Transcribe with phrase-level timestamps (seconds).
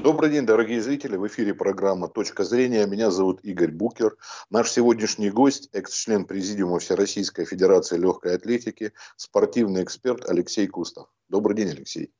[0.00, 1.16] Добрый день, дорогие зрители.
[1.16, 2.86] В эфире программа «Точка зрения».
[2.86, 4.16] Меня зовут Игорь Букер.
[4.48, 11.08] Наш сегодняшний гость– экс-член Президиума Всероссийской Федерации легкой атлетики, спортивный эксперт Алексей Кустов.
[11.28, 12.12] Добрый день, Алексей.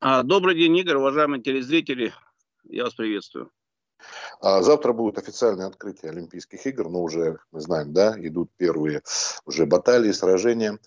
[0.00, 2.14] А, добрый день, Игорь, уважаемые телезрители.
[2.64, 3.50] Я вас приветствую.
[4.40, 9.02] А завтра будет официальное открытие Олимпийских игр, но уже, мы знаем, да, идут первые
[9.44, 10.78] уже баталии, сражения.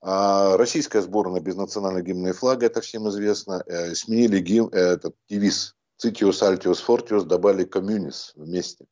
[0.00, 3.62] А российская сборная без национального гимна и флага, это всем известно.
[3.66, 8.86] Э, сменили гимн, э, этот девиз Цитиус, Альтиус, Фортиус добавили коммунис вместе.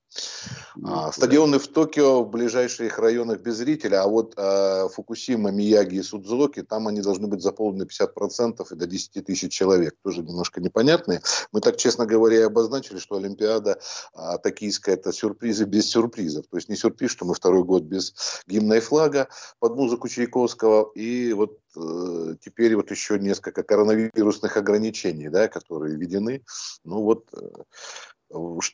[0.84, 6.02] А, стадионы в Токио, в ближайших районах без зрителя, а вот а, Фукусима, Мияги и
[6.02, 9.96] Судзуоки, там они должны быть заполнены 50% и до 10 тысяч человек.
[10.02, 11.22] Тоже немножко непонятные.
[11.52, 13.80] Мы так, честно говоря, и обозначили, что Олимпиада
[14.14, 16.46] а, токийская– это сюрпризы без сюрпризов.
[16.48, 18.14] То есть не сюрприз, что мы второй год без
[18.46, 20.90] гимна и флага под музыку Чайковского.
[20.94, 26.42] И вот э, теперь вот еще несколько коронавирусных ограничений, да, которые введены.
[26.84, 27.48] Ну вот э,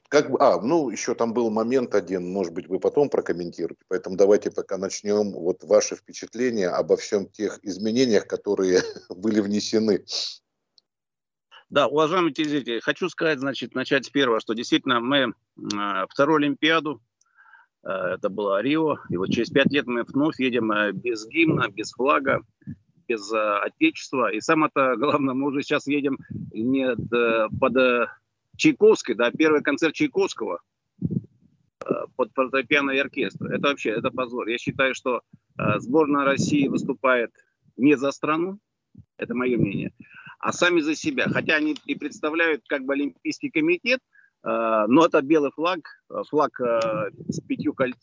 [0.08, 4.16] как бы, а, ну, еще там был момент один, может быть, вы потом прокомментируете, поэтому
[4.16, 10.04] давайте пока начнем вот ваши впечатления обо всем тех изменениях, которые были внесены.
[11.70, 15.18] Да, уважаемые телезрители, хочу сказать, значит, начать с первого, что действительно мы
[15.56, 17.00] э, вторую Олимпиаду,
[17.82, 21.68] э, это было Рио, и вот через пять лет мы вновь едем э, без гимна,
[21.68, 22.42] без флага,
[23.08, 26.18] без э, отечества, и самое-то главное, мы уже сейчас едем
[26.52, 28.06] не э, под э,
[28.56, 30.60] Чайковской, да, первый концерт Чайковского
[31.02, 33.52] э, под фортепиано и оркестр.
[33.52, 34.48] Это вообще, это позор.
[34.48, 35.22] Я считаю, что
[35.58, 37.32] э, сборная России выступает
[37.76, 38.58] не за страну,
[39.18, 39.92] это мое мнение,
[40.38, 41.28] а сами за себя.
[41.28, 44.00] Хотя они и представляют как бы Олимпийский комитет,
[44.44, 45.80] э, но это белый флаг,
[46.28, 47.94] флаг с пятью коль,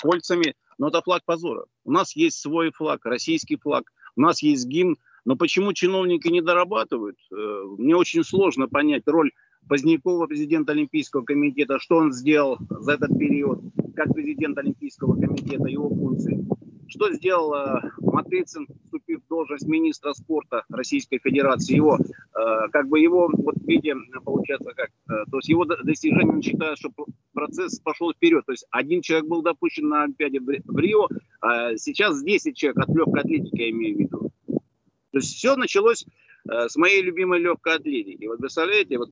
[0.00, 1.64] кольцами, но это флаг позора.
[1.84, 6.40] У нас есть свой флаг, российский флаг, у нас есть гимн, но почему чиновники не
[6.40, 7.16] дорабатывают?
[7.30, 9.32] Мне очень сложно понять роль
[9.68, 13.60] Позднякова, президент Олимпийского комитета, что он сделал за этот период,
[13.94, 16.46] как президент Олимпийского комитета, его функции.
[16.88, 23.00] Что сделал э, Матыцин, вступив в должность министра спорта Российской Федерации, его, э, как бы
[23.00, 23.94] его, вот виде,
[24.24, 26.90] получается, как, э, то есть его достижение, он считает, что
[27.32, 28.44] процесс пошел вперед.
[28.46, 31.08] То есть один человек был допущен на Олимпиаде в Рио,
[31.40, 34.30] а сейчас 10 человек от легкой атлетики, я имею в виду.
[34.46, 36.06] То есть все началось
[36.48, 38.26] э, с моей любимой легкой атлетики.
[38.26, 39.10] Вот представляете, вот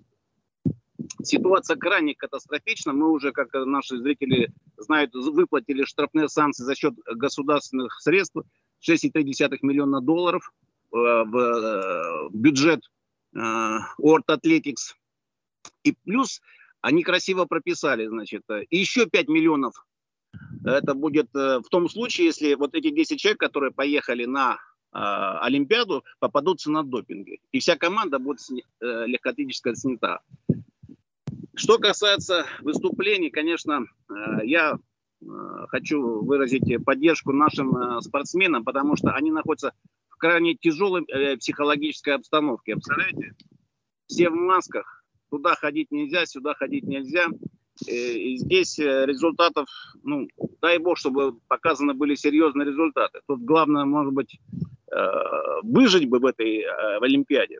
[1.25, 2.93] Ситуация крайне катастрофична.
[2.93, 8.37] Мы уже, как наши зрители знают, выплатили штрафные санкции за счет государственных средств
[8.87, 10.53] 6,3 миллиона долларов
[10.93, 12.81] э, в э, бюджет
[13.35, 13.41] э,
[13.99, 14.95] Орт Атлетикс.
[15.83, 16.41] И плюс
[16.81, 19.87] они красиво прописали, значит, еще 5 миллионов.
[20.65, 24.59] Это будет в том случае, если вот эти 10 человек, которые поехали на
[24.93, 27.39] Олимпиаду, попадутся на допинге.
[27.53, 28.41] И вся команда будет
[28.81, 30.21] легкоатлетическая снята.
[31.57, 35.27] Что касается выступлений, конечно, э, я э,
[35.69, 39.73] хочу выразить поддержку нашим э, спортсменам, потому что они находятся
[40.09, 41.05] в крайне тяжелой
[41.37, 42.75] психологической обстановке.
[42.75, 43.35] Представляете?
[44.07, 47.27] Все в масках, туда ходить нельзя, сюда ходить нельзя.
[47.87, 49.67] И здесь результатов,
[50.05, 50.29] ну,
[50.63, 53.21] дай бог, чтобы показаны были серьезные результаты.
[53.27, 54.39] Тут главное, может быть,
[55.65, 56.63] выжить бы в этой
[57.01, 57.59] в Олимпиаде.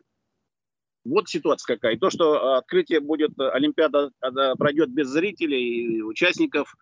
[1.05, 1.99] Вот ситуация какая.
[1.99, 4.11] То, что а, открытие будет, э, Олимпиада
[4.59, 6.75] пройдет без зрителей и участников,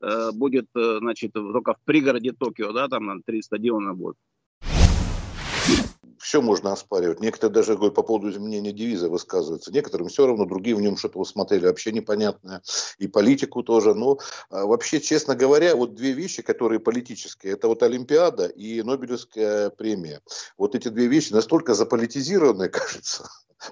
[0.00, 4.16] э, будет, э, значит, только в пригороде Токио, да, там три стадиона будут.
[6.18, 7.20] Все можно оспаривать.
[7.20, 9.72] Некоторые даже говорят, по поводу изменения девиза высказываются.
[9.72, 12.62] Некоторым все равно, другие в нем что-то усмотрели вообще непонятное.
[12.98, 13.94] И политику тоже.
[13.94, 14.18] Но
[14.50, 20.20] а, вообще, честно говоря, вот две вещи, которые политические, это вот Олимпиада и Нобелевская премия.
[20.58, 23.26] Вот эти две вещи настолько заполитизированные, кажется,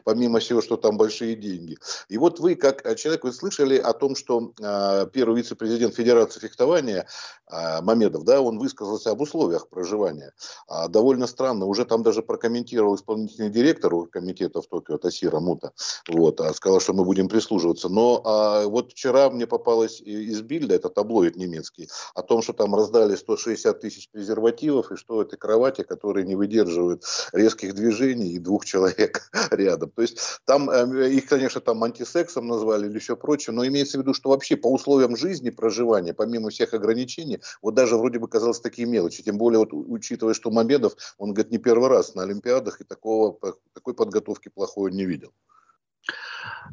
[0.05, 1.77] помимо всего, что там большие деньги.
[2.09, 7.07] И вот вы, как человек, вы слышали о том, что э, первый вице-президент Федерации фехтования
[7.51, 10.33] э, Мамедов, да, он высказался об условиях проживания.
[10.67, 15.73] А, довольно странно, уже там даже прокомментировал исполнительный директор комитета в Токио Тасира Мута,
[16.09, 17.89] вот, а сказал, что мы будем прислуживаться.
[17.89, 22.75] Но а, вот вчера мне попалось из Бильда, это таблоид немецкий, о том, что там
[22.75, 28.65] раздали 160 тысяч презервативов, и что это кровати, которые не выдерживают резких движений и двух
[28.65, 29.91] человек рядом рядом.
[29.91, 34.03] То есть там э, их, конечно, там антисексом назвали или еще прочее, но имеется в
[34.03, 38.61] виду, что вообще по условиям жизни проживания, помимо всех ограничений, вот даже вроде бы казалось
[38.61, 42.81] такие мелочи, тем более вот учитывая, что Мамедов, он говорит, не первый раз на Олимпиадах
[42.81, 43.39] и такого,
[43.73, 45.33] такой подготовки плохой не видел.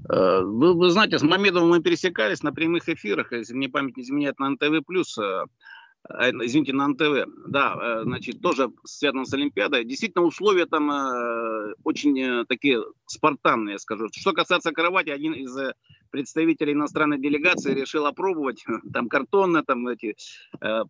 [0.09, 4.03] Э, вы, вы знаете, с Мамедовым мы пересекались на прямых эфирах, если мне память не
[4.03, 4.83] изменяет, на НТВ+.
[6.09, 9.85] Э, извините, на НТВ, да, э, значит, тоже связано с Олимпиадой.
[9.85, 14.07] Действительно, условия там э, очень такие спартанные, скажу.
[14.11, 15.55] Что касается кровати, один из
[16.11, 18.63] представителей иностранной делегации решил опробовать,
[18.93, 20.15] там картонно, там эти,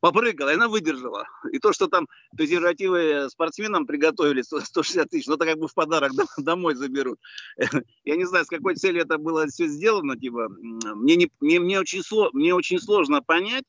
[0.01, 1.25] попрыгала, и она выдержала.
[1.51, 6.11] И то, что там презервативы спортсменам приготовили 160 тысяч, ну это как бы в подарок
[6.37, 7.19] домой заберут.
[8.03, 11.79] Я не знаю, с какой целью это было все сделано, типа, мне, не, мне, мне,
[11.79, 12.01] очень,
[12.33, 13.63] мне очень сложно понять,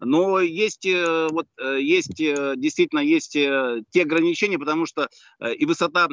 [0.00, 5.08] но есть, э, вот, э, есть э, действительно есть те ограничения, потому что
[5.56, 6.08] и высота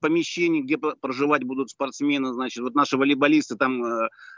[0.00, 3.82] помещений, где проживать будут спортсмены, значит, вот наши волейболисты там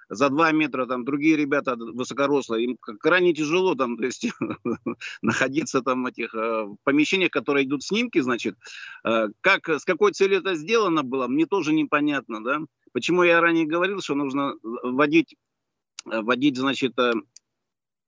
[0.09, 4.27] за 2 метра, там другие ребята высокорослые, им крайне тяжело там, то есть
[5.23, 6.35] находиться там в этих
[6.85, 8.57] помещениях, которые идут снимки, значит,
[9.03, 12.61] как, с какой целью это сделано было, мне тоже непонятно, да,
[12.93, 15.37] почему я ранее говорил, что нужно вводить
[16.05, 16.95] вводить, значит,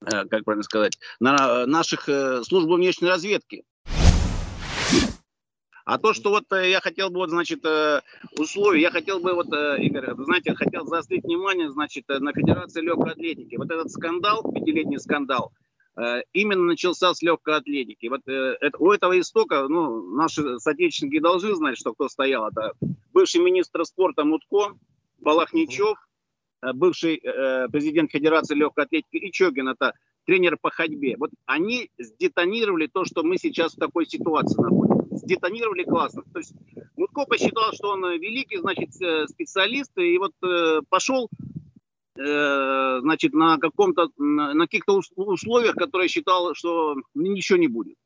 [0.04, 3.64] как правильно сказать, на наших э, служб внешней разведки.
[5.84, 7.64] А то, что вот э, я хотел бы, вот, значит,
[8.38, 13.56] условия, я хотел бы, вот, Игорь, знаете, хотел заострить внимание, значит, на Федерации легкой атлетики.
[13.56, 15.52] Вот этот скандал, пятилетний скандал,
[16.32, 18.06] именно начался с легкой атлетики.
[18.06, 22.48] Вот это, у этого истока, ну, наши соотечественники должны знать, что кто стоял.
[22.48, 22.72] Это
[23.12, 24.76] бывший министр спорта Мутко,
[25.20, 26.13] Балахничев, Э,
[26.72, 29.92] бывший э, президент Федерации легкой атлетики Ичогин, это
[30.24, 31.16] тренер по ходьбе.
[31.18, 35.16] Вот они сдетонировали то, что мы сейчас в такой ситуации находимся.
[35.16, 36.22] Сдетонировали классно.
[36.32, 36.54] То есть
[36.96, 41.28] Мутко посчитал, что он великий, значит, э, специалист, и вот э, пошел
[42.18, 47.96] э, значит, на каком-то, на, каких-то условиях, которые считал, что ничего не будет.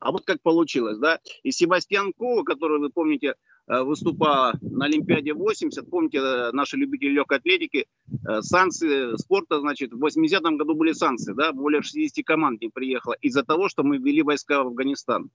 [0.00, 1.20] А вот как получилось, да.
[1.42, 5.88] И Себастьян Кова, который, вы помните, Э, выступала на Олимпиаде 80.
[5.88, 7.86] Помните, э, наши любители легкой атлетики,
[8.28, 13.14] э, санкции спорта, значит, в 80-м году были санкции, да, более 60 команд не приехало
[13.20, 15.30] из-за того, что мы ввели войска в Афганистан.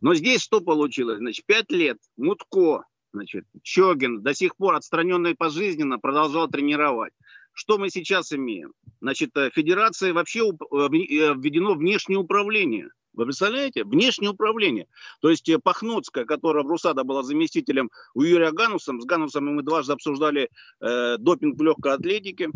[0.00, 1.18] Но здесь что получилось?
[1.18, 7.12] Значит, 5 лет Мутко, значит, Чогин, до сих пор отстраненный пожизненно, продолжал тренировать.
[7.52, 8.72] Что мы сейчас имеем?
[9.02, 13.84] Значит, федерации вообще введено внешнее управление– вы представляете?
[13.84, 14.86] Внешнее управление.
[15.20, 19.62] То есть э, Пахноцкая, которая в Русада была заместителем у Юрия Гануса, с Ганусом мы
[19.62, 20.50] дважды обсуждали
[20.80, 22.50] э, допинг в легкой атлетике.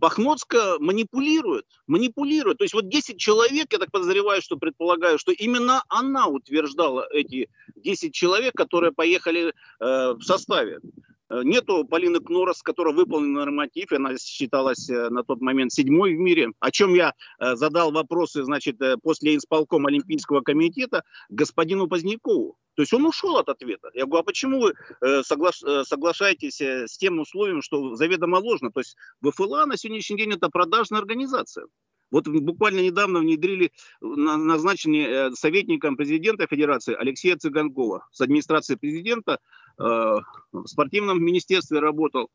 [0.00, 2.58] Пахноцкая манипулирует, манипулирует.
[2.58, 7.48] То есть вот 10 человек, я так подозреваю, что предполагаю, что именно она утверждала эти
[7.76, 10.80] 10 человек, которые поехали э, в составе.
[11.30, 16.18] Э, нету Полины Кнорос, которая выполнила норматив, она считалась э, на тот момент седьмой в
[16.18, 22.56] мире, о чем я э, задал вопросы, значит, после исполкома Олимпийского комитета господину Позднякову.
[22.74, 23.90] То есть он ушел от ответа.
[23.94, 24.74] Я говорю, а почему вы
[25.22, 28.70] согла соглашаетесь с тем условием, что заведомо ложно?
[28.70, 31.66] То есть ВФЛА на сегодняшний день это продажная организация.
[32.10, 39.38] Вот буквально недавно внедрили назначение советником президента Федерации Алексея Цыганкова с администрации президента
[39.80, 42.28] в спортивном министерстве работал.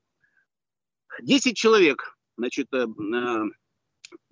[1.22, 3.44] 10 человек, значит, э, э,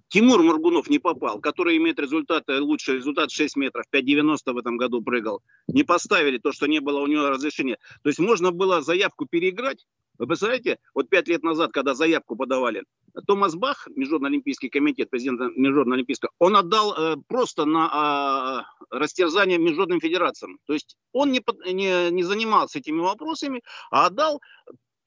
[0.09, 5.01] Тимур Моргунов не попал, который имеет результат, лучший результат 6 метров, 5,90 в этом году
[5.01, 5.41] прыгал.
[5.67, 7.77] Не поставили то, что не было у него разрешения.
[8.03, 9.85] То есть можно было заявку переиграть,
[10.17, 12.83] вы представляете, вот пять лет назад, когда заявку подавали,
[13.27, 19.57] Томас Бах, Международный олимпийский комитет, президент Международного олимпийского, он отдал э, просто на э, растерзание
[19.57, 20.59] международным федерациям.
[20.65, 23.61] То есть он не, не, не занимался этими вопросами,
[23.91, 24.41] а отдал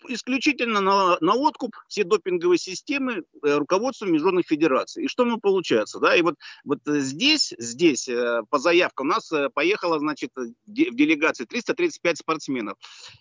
[0.09, 5.05] исключительно на, на откуп все допинговые системы э, руководством международных федераций.
[5.05, 5.99] И что мы получается?
[5.99, 6.17] Да?
[6.17, 11.45] И вот, вот здесь, здесь э, по заявкам у нас э, поехало, значит, в делегации
[11.45, 12.79] 335 спортсменов.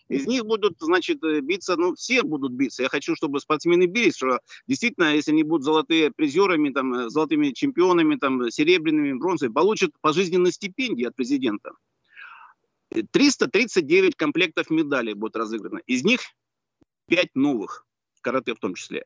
[0.09, 2.83] Из них будут, значит, биться, ну, все будут биться.
[2.83, 8.15] Я хочу, чтобы спортсмены бились, что действительно, если они будут золотые призерами, там, золотыми чемпионами,
[8.15, 11.71] там, серебряными, бронзовыми, получат пожизненные стипендии от президента.
[12.89, 15.81] 339 комплектов медалей будут разыграны.
[15.85, 16.21] Из них
[17.07, 17.85] пять новых
[18.25, 19.05] карате в том числе.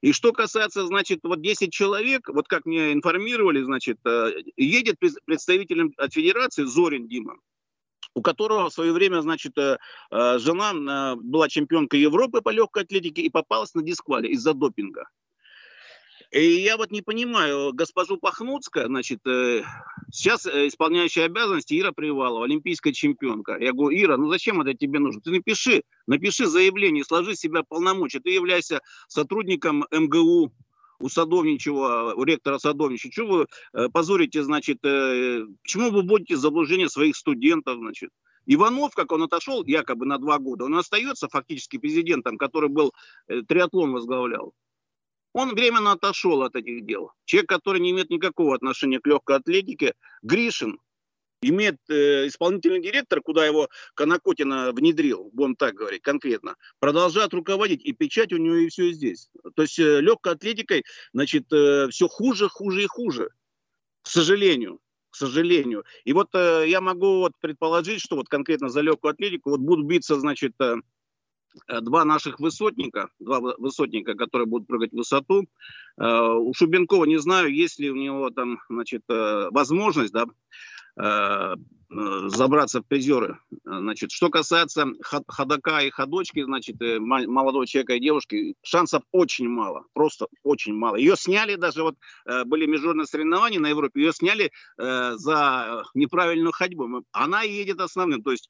[0.00, 5.92] И что касается, значит, вот 10 человек, вот как мне информировали, значит, э, едет представителем
[5.96, 7.34] от федерации Зорин Дима,
[8.14, 9.78] у которого в свое время, значит, э,
[10.12, 15.08] э, жена была чемпионкой Европы по легкой атлетике и попалась на дисквале из-за допинга.
[16.30, 19.64] И я вот не понимаю, госпожу Пахнуцкая, значит, э,
[20.12, 23.56] сейчас э, исполняющая обязанности Ира Привалова, олимпийская чемпионка.
[23.58, 25.20] Я говорю, Ира, ну зачем это тебе нужно?
[25.22, 28.20] Ты напиши, напиши заявление, сложи себя полномочия.
[28.20, 30.52] Ты являешься сотрудником МГУ,
[31.00, 37.16] у Садовничего, у ректора Садовничего, что вы э, позорите, значит, почему вы будете заблуждение своих
[37.16, 38.10] студентов, значит?
[38.46, 42.92] Иванов, как он отошел якобы на два года, он остается фактически президентом, который был
[43.26, 44.54] триатлон возглавлял.
[45.32, 47.12] Он временно отошел от этих дел.
[47.24, 50.80] Человек, который не имеет никакого отношения к легкой атлетике, Гришин,
[51.42, 57.92] имеет э, исполнительный директор, куда его Конокотина внедрил, будем так говорить конкретно, продолжает руководить, и
[57.92, 59.30] печать у него и все здесь.
[59.54, 63.30] То есть э, легкой атлетикой, значит, э, все хуже, хуже и хуже,
[64.02, 64.80] к сожалению.
[65.10, 65.84] К сожалению.
[66.04, 69.86] И вот э, я могу вот предположить, что вот конкретно за легкую атлетику вот будут
[69.86, 70.76] биться, значит, э,
[71.80, 75.46] два наших высотника, два высотника, которые будут прыгать в высоту.
[75.98, 80.79] Э, у Шубенкова не знаю, есть ли у него там, значит, э, возможность, да, Э,
[81.92, 83.38] забраться в призеры.
[83.64, 89.84] Значит, что касается ходока и ходочки, значит, э, молодого человека и девушки, шансов очень мало,
[89.92, 90.94] просто очень мало.
[90.94, 97.04] Ее сняли даже, вот э, были международные соревнования на Европе, ее сняли за неправильную ходьбу.
[97.10, 98.48] Она едет основным, то есть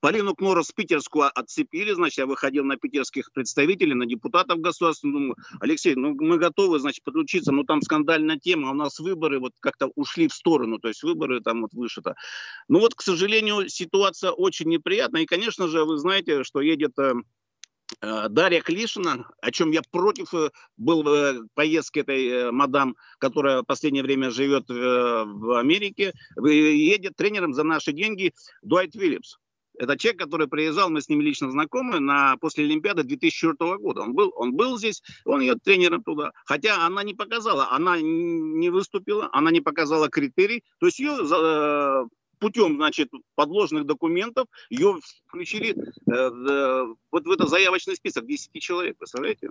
[0.00, 5.96] Полину Кнорос питерскую отцепили, значит, я выходил на питерских представителей, на депутатов государства, думаю, Алексей,
[5.96, 10.28] ну мы готовы, значит, подключиться, но там скандальная тема, у нас выборы вот как-то ушли
[10.28, 12.14] в сторону, то есть выборы там вот выше-то.
[12.68, 17.14] Ну вот, к сожалению, ситуация очень неприятная, и, конечно же, вы знаете, что едет э,
[18.02, 23.64] э, Дарья Клишина, о чем я против э, был в поездке этой мадам, которая в
[23.64, 26.12] последнее время живет в Америке,
[26.42, 29.38] едет тренером за наши деньги Дуайт Филлипс.
[29.78, 34.02] Это человек, который приезжал, мы с ним лично знакомы, на, после Олимпиады 2004 года.
[34.02, 36.32] Он был, он был здесь, он ее тренером туда.
[36.44, 40.64] Хотя она не показала, она не выступила, она не показала критерий.
[40.78, 42.04] То есть ее э,
[42.38, 48.96] путем, значит, подложных документов ее включили э, э, вот в этот заявочный список 10 человек,
[48.98, 49.50] представляете?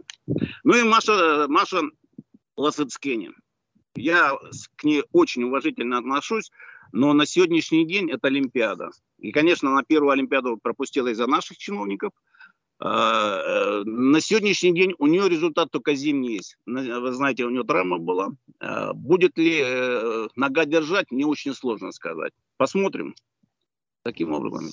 [0.63, 1.81] Ну и Маша, Маша
[2.57, 3.31] Ласыцкени.
[3.95, 4.37] Я
[4.75, 6.51] к ней очень уважительно отношусь,
[6.91, 8.89] но на сегодняшний день это Олимпиада.
[9.19, 12.11] И, конечно, на первую Олимпиаду пропустила из-за наших чиновников.
[12.77, 16.57] А, э, на сегодняшний день у нее результат только зимний есть.
[16.65, 18.29] Вы знаете, у нее травма была.
[18.59, 22.33] А, будет ли э, нога держать, не очень сложно сказать.
[22.57, 23.15] Посмотрим.
[24.03, 24.69] Таким образом.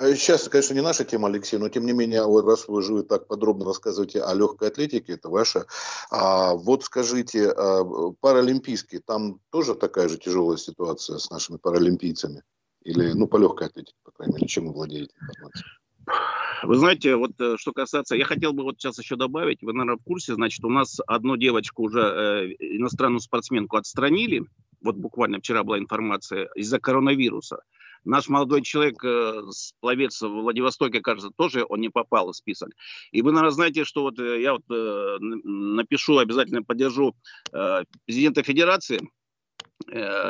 [0.00, 3.26] Сейчас, конечно, не наша тема, Алексей, но тем не менее, вот раз вы же так
[3.26, 5.66] подробно рассказываете о легкой атлетике, это ваша.
[6.10, 7.84] А, вот скажите, а,
[8.20, 12.42] паралимпийские, там тоже такая же тяжелая ситуация с нашими паралимпийцами?
[12.82, 15.64] Или, ну, по легкой атлетике, по крайней мере, чем вы владеете информацией?
[16.62, 19.98] Вы знаете, вот э, что касается, я хотел бы вот сейчас еще добавить, вы, наверное,
[19.98, 24.44] в курсе, значит, у нас одну девочку уже, э, иностранную спортсменку отстранили,
[24.82, 27.62] вот буквально вчера была информация, из-за коронавируса.
[28.04, 29.42] Наш молодой человек, э,
[29.80, 32.70] пловец в Владивостоке, кажется, тоже он не попал в список.
[33.12, 37.14] И вы, наверное, знаете, что вот э, я вот э, напишу, обязательно поддержу
[38.06, 39.00] президента Федерации,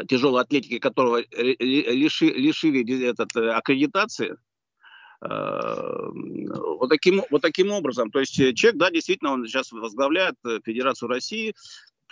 [0.09, 4.37] тяжелой атлетики, которого лиши, лишили этот, аккредитации,
[5.23, 8.11] э, вот таким, вот таким образом.
[8.11, 11.55] То есть человек, да, действительно, он сейчас возглавляет Федерацию России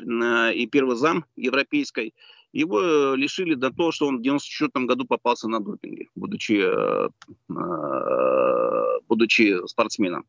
[0.01, 2.15] и первый зам европейской.
[2.53, 6.65] Его лишили до того, что он в 94 году попался на допинге, будучи,
[9.07, 10.25] будучи спортсменом.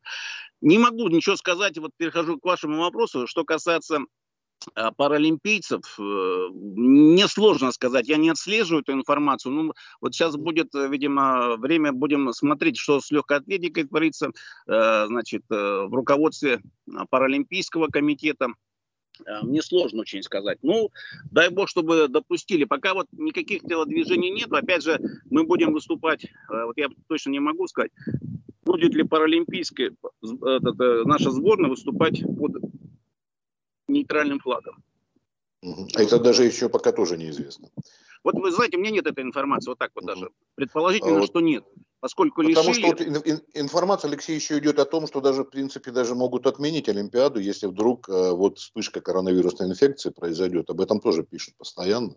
[0.60, 4.00] Не могу ничего сказать, вот перехожу к вашему вопросу, что касается
[4.74, 9.52] Э, паралимпийцев, э, мне сложно сказать, я не отслеживаю эту информацию.
[9.52, 14.32] Ну, вот сейчас будет, э, видимо, время, будем смотреть, что с легкой атлетикой творится,
[14.66, 16.60] значит, в руководстве
[17.10, 18.48] Паралимпийского комитета.
[19.42, 20.58] Мне сложно очень сказать.
[20.62, 20.90] Ну,
[21.30, 22.64] дай бог, чтобы допустили.
[22.64, 24.52] Пока вот никаких телодвижений нет.
[24.52, 25.00] Опять же,
[25.30, 27.92] мы будем выступать, вот я точно не могу сказать,
[28.64, 32.62] будет ли паралимпийская наша сборная выступать под
[33.88, 34.82] нейтральным флагом.
[35.94, 37.68] Это даже еще пока тоже неизвестно.
[38.22, 40.30] Вот вы знаете, у меня нет этой информации, вот так вот даже.
[40.54, 41.64] Предположительно, а вот, что нет
[42.00, 42.86] поскольку Потому лишили...
[42.86, 46.88] что вот информация, Алексей, еще идет о том, что даже, в принципе, даже могут отменить
[46.88, 50.70] Олимпиаду, если вдруг э, вот вспышка коронавирусной инфекции произойдет.
[50.70, 52.16] Об этом тоже пишут постоянно.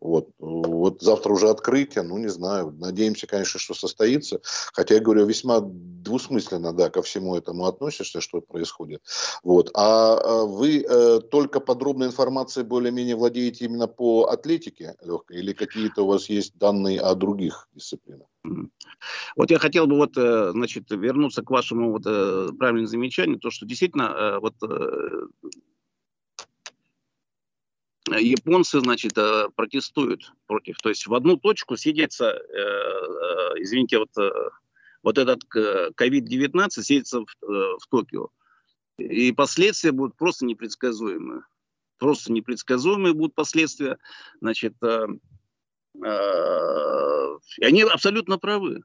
[0.00, 0.30] Вот.
[0.38, 2.70] вот завтра уже открытие, ну, не знаю.
[2.78, 4.40] Надеемся, конечно, что состоится.
[4.72, 9.02] Хотя, я говорю, весьма двусмысленно, да, ко всему этому относишься, что происходит.
[9.42, 9.70] Вот.
[9.74, 16.02] А, а вы э, только подробной информацией более-менее владеете именно по атлетике легкой или какие-то
[16.02, 18.28] у вас есть данные о других дисциплинах?
[19.36, 23.50] Вот я хотел бы вот, э, значит, вернуться к вашему вот э, правильному замечанию, то,
[23.50, 24.54] что действительно э, вот
[28.18, 29.12] японцы, значит,
[29.54, 30.78] протестуют против.
[30.78, 32.40] То есть в одну точку сидится,
[33.58, 34.08] извините, вот,
[35.02, 38.30] вот этот COVID-19 сидится в, в Токио.
[38.96, 41.42] И последствия будут просто непредсказуемые.
[41.98, 43.98] Просто непредсказуемые будут последствия.
[44.40, 44.72] Значит,
[47.58, 48.82] и они абсолютно правы.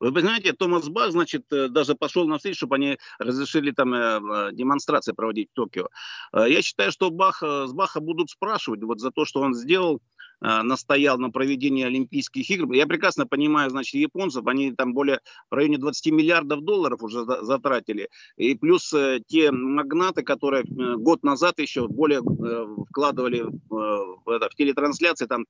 [0.00, 4.50] Вы понимаете, Томас Бах, значит, э, даже пошел на встречу, чтобы они разрешили там э,
[4.52, 5.88] демонстрации проводить в Токио.
[6.32, 10.13] Я считаю, что Бах, с Баха будут спрашивать вот за то, что он сделал Э,
[10.40, 12.72] настоял на проведении Олимпийских игр.
[12.72, 18.08] Я прекрасно понимаю, значит, японцев, они там более в районе 20 миллиардов долларов уже затратили.
[18.36, 24.54] И плюс э, те магнаты, которые э, год назад еще более вкладывали в, это, в
[24.54, 25.46] телетрансляции, там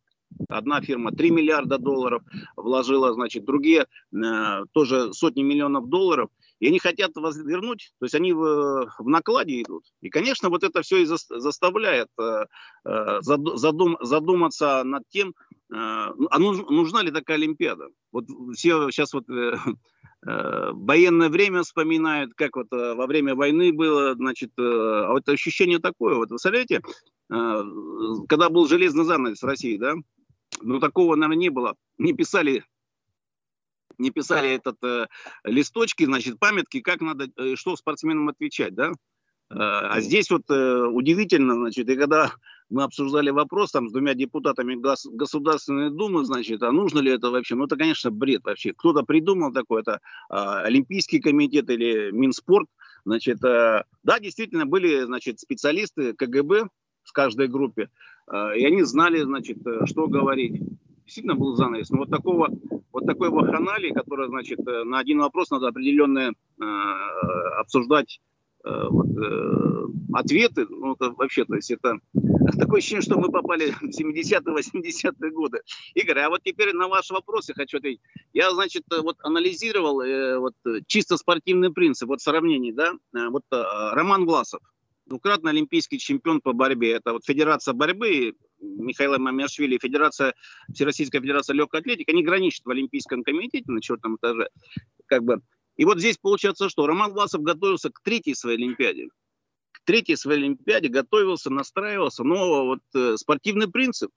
[0.49, 2.23] Одна фирма 3 миллиарда долларов
[2.57, 6.29] вложила, значит, другие э, тоже сотни миллионов долларов.
[6.61, 9.84] И они хотят вернуть, то есть они в, в накладе идут.
[10.00, 12.46] И, конечно, вот это все и заставляет э,
[12.84, 17.88] э задум, задуматься над тем, э, а нужна ли такая Олимпиада.
[18.12, 19.26] Вот все сейчас вот
[20.26, 26.30] военное время вспоминают, как вот во время войны было, значит, а вот ощущение такое, вот
[26.30, 26.80] вы представляете,
[27.28, 29.96] когда был железный занавес России, да,
[30.62, 31.75] ну, такого, наверное, не было.
[31.99, 32.64] Не писали
[33.99, 35.07] не писали этот э,
[35.45, 38.93] листочки, значит, памятки, как надо, э, что спортсменам отвечать, да?
[39.51, 42.33] Э, а здесь вот э, удивительно, значит, и когда
[42.71, 47.31] мы обсуждали вопрос там с двумя депутатами гос Государственной Думы, значит, а нужно ли это
[47.31, 47.55] вообще?
[47.55, 48.73] Ну, это, конечно, бред вообще.
[48.73, 52.69] Кто-то придумал такое, это э, Олимпийский комитет или Минспорт,
[53.05, 56.69] значит, э, да, действительно, были, значит, специалисты КГБ
[57.03, 57.91] в каждой группе,
[58.33, 60.61] э, и они знали, значит, э, что говорить
[61.04, 61.90] действительно был занавес.
[61.90, 62.50] Но вот такого,
[62.92, 66.64] вот такой ваханалии, которая, значит, э, на один вопрос надо определенные э,
[67.61, 68.20] обсуждать
[68.64, 71.99] э, вот, э, ответы, ну, это вообще, то есть это
[72.58, 75.61] такое ощущение, что мы попали в 70-80-е годы.
[75.94, 78.00] Игорь, а вот теперь на ваш вопрос я хочу ответить.
[78.32, 80.54] Я, значит, э, вот анализировал э, вот,
[80.87, 82.92] чисто спортивный принцип, вот сравнение, да,
[83.30, 84.61] вот Роман Власов,
[85.06, 86.92] двукратный олимпийский чемпион по борьбе.
[86.92, 88.34] Это вот Федерация борьбы
[88.64, 90.35] Михаила Мамиашвили, Федерация,
[90.73, 94.49] Всероссийская Федерация легкой атлетики, они граничат в Олимпийском комитете на четвертом этаже.
[95.06, 95.40] Как бы.
[95.76, 96.87] И вот здесь получается что?
[96.87, 99.09] Роман Власов готовился к третьей своей Олимпиаде.
[99.73, 104.11] К третьей своей Олимпиаде готовился, настраивался, но вот э, спортивный принцип.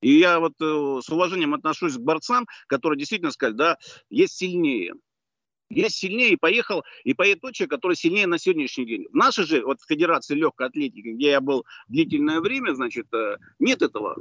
[0.00, 4.94] И я вот э, с уважением отношусь к борцам, которые действительно сказали, да, есть сильнее
[5.70, 9.06] есть сильнее и поехал, и поедет тот человек, который сильнее на сегодняшний день.
[9.10, 13.36] В нашей же, вот в Федерации легкой атлетики, где я был длительное время, значит, э,
[13.58, 14.16] нет этого.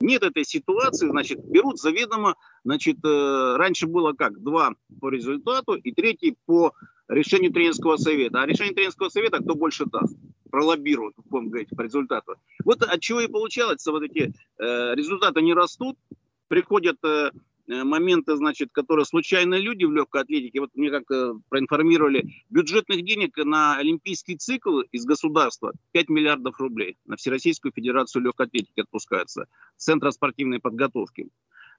[0.00, 5.92] Нет этой ситуации, значит, берут заведомо, значит, э, раньше было как, два по результату и
[5.92, 6.72] третий по
[7.08, 8.42] решению тренерского совета.
[8.42, 10.16] А решение тренерского совета кто больше даст?
[10.50, 12.36] Пролоббируют, будем говорить, по результату.
[12.64, 15.96] Вот от чего и получалось, вот эти э, результаты не растут,
[16.48, 16.98] приходят
[17.66, 23.36] моменты, значит, которые случайные люди в легкой атлетике, вот мне как э, проинформировали, бюджетных денег
[23.36, 29.46] на олимпийский цикл из государства 5 миллиардов рублей на Всероссийскую Федерацию легкой атлетики отпускается,
[29.76, 31.28] Центра спортивной подготовки.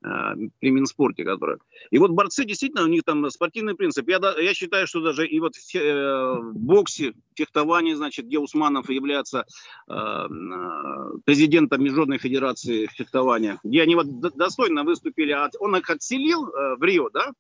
[0.04, 1.58] Э, при Минспорте, которая.
[1.90, 4.08] И вот борцы действительно, у них там спортивный принцип.
[4.10, 8.90] Я, я считаю, что даже и вот в, э, в боксе, фехтовании, значит, где Усманов
[8.90, 9.46] является
[9.88, 16.76] э, э, президентом Международной Федерации фехтования, где они вот достойно выступили, он их отселил э,
[16.76, 17.32] в Рио, да, а,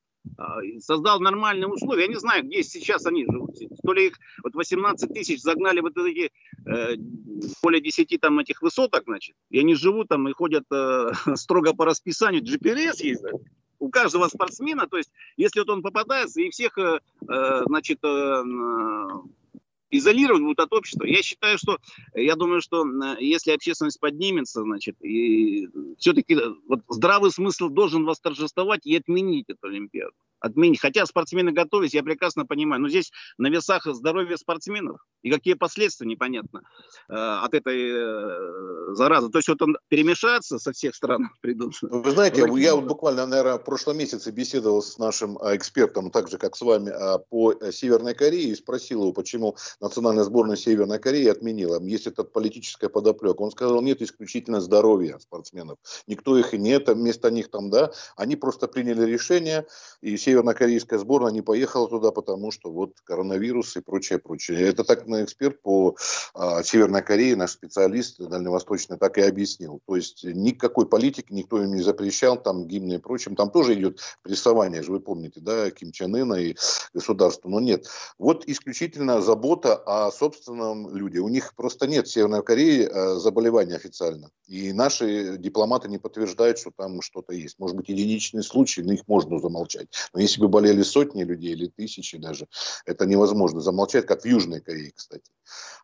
[0.79, 2.03] создал нормальные условия.
[2.03, 3.55] Я не знаю, где сейчас они живут.
[3.83, 6.31] То ли их вот 18 тысяч загнали вот эти
[6.65, 6.95] э,
[7.61, 11.85] более 10 там этих высоток, значит, и они живут там и ходят э, строго по
[11.85, 12.43] расписанию.
[12.43, 13.31] GPS есть, да?
[13.79, 18.43] у каждого спортсмена, то есть если вот он попадается и всех, э, э значит, э,
[19.97, 21.05] изолирован вот от общества.
[21.05, 21.77] Я считаю, что,
[22.13, 22.85] я думаю, что
[23.19, 30.15] если общественность поднимется, значит, и все-таки вот здравый смысл должен восторжествовать и отменить эту Олимпиаду
[30.45, 30.79] отменить.
[30.79, 32.81] Хотя спортсмены готовились, я прекрасно понимаю.
[32.81, 34.99] Но здесь на весах здоровье спортсменов.
[35.23, 36.61] И какие последствия, непонятно,
[37.09, 39.29] э, от этой э, заразы.
[39.29, 41.73] То есть вот он перемешается со всех стран придут.
[41.81, 46.29] Вы знаете, я вот буквально, наверное, в прошлом месяце беседовал с нашим а, экспертом, так
[46.29, 50.57] же, как с вами, а, по э, Северной Корее и спросил его, почему национальная сборная
[50.57, 51.81] Северной Кореи отменила.
[51.81, 53.41] Есть эта политическая подоплека.
[53.41, 55.79] Он сказал, нет исключительно здоровья спортсменов.
[56.05, 59.65] Никто их и нет, вместо них там, да, они просто приняли решение,
[60.01, 64.61] и севернокорейская сборная не поехала туда, потому что вот коронавирус и прочее, прочее.
[64.67, 65.95] Это так на эксперт по
[66.33, 69.79] а, Северной Корее, наш специалист дальневосточный, так и объяснил.
[69.87, 73.35] То есть никакой политики никто им не запрещал, там гимны и прочим.
[73.35, 76.55] Там тоже идет прессование, же вы помните, да, Ким Чен Ына и
[76.93, 77.47] государства.
[77.47, 77.87] Но нет.
[78.17, 81.19] Вот исключительно забота о собственном люде.
[81.19, 84.31] У них просто нет в Северной Корее а, заболевания официально.
[84.47, 87.57] И наши дипломаты не подтверждают, что там что-то есть.
[87.57, 89.87] Может быть, единичные случаи, но их можно замолчать.
[90.13, 92.47] Но если бы болели сотни людей или тысячи даже,
[92.85, 95.31] это невозможно замолчать, как в Южной Корее, кстати.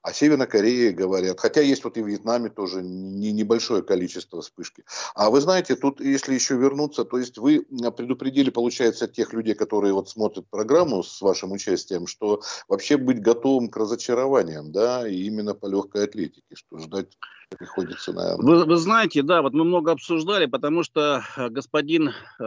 [0.02, 1.40] О Северной Корее говорят.
[1.40, 4.84] Хотя есть вот и в Вьетнаме тоже не, небольшое количество вспышки.
[5.14, 9.94] А вы знаете, тут если еще вернуться, то есть вы предупредили, получается, тех людей, которые
[9.94, 15.54] вот смотрят программу с вашим участием, что вообще быть готовым к разочарованиям, да, и именно
[15.54, 17.16] по легкой атлетике, что ждать
[17.58, 18.46] приходится, наверное.
[18.46, 22.44] Вы, вы знаете, да, вот мы много обсуждали, потому что э, господин э,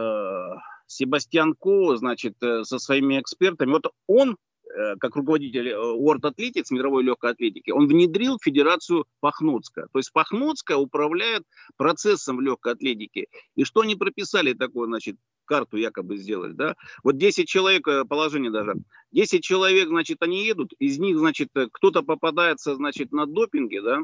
[0.87, 4.37] Себастьян Ко, значит, э, со своими экспертами, вот он
[4.75, 9.87] Э, как руководитель э, World Athletics, мировой легкой атлетики, он внедрил федерацию Пахнутска.
[9.93, 11.43] То есть Пахнутская управляет
[11.77, 13.27] процессом в легкой атлетике.
[13.55, 16.75] И что они прописали такое, значит, карту якобы сделали, да?
[17.03, 18.73] Вот 10 человек, положение даже,
[19.11, 23.99] 10 человек, значит, они едут, из них, значит, кто-то попадается, значит, на допинге, да,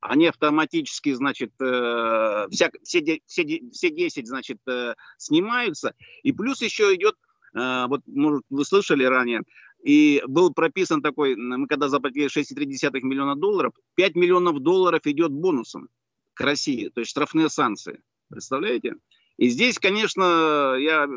[0.00, 5.94] они автоматически, значит, э, вся, все, все, все 10, значит, э, снимаются.
[6.22, 7.16] И плюс еще идет,
[7.54, 9.42] э, вот, может, вы слышали ранее,
[9.82, 15.88] и был прописан такой, мы когда заплатили 6,3 миллиона долларов, 5 миллионов долларов идет бонусом
[16.34, 18.00] к России, то есть штрафные санкции.
[18.28, 18.96] Представляете?
[19.36, 21.08] И здесь, конечно, я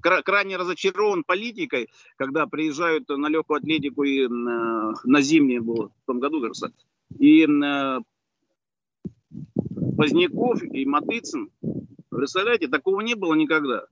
[0.00, 6.20] крайне разочарован политикой, когда приезжают на легкую атлетику и на, на зимнее было в том
[6.20, 6.72] году, кажется,
[7.18, 7.46] и
[9.96, 11.50] Поздняков и Матыцин.
[12.10, 13.86] Представляете, такого не было никогда.